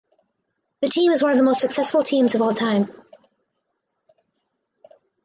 The 0.81 0.89
team 0.89 1.11
is 1.11 1.21
one 1.21 1.31
of 1.31 1.37
the 1.37 1.43
most 1.43 1.61
successful 1.61 2.01
teams 2.03 2.33
of 2.33 2.41
all 2.41 2.55
time. 2.55 2.91